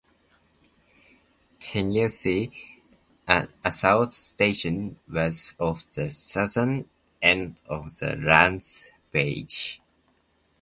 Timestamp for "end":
7.21-7.61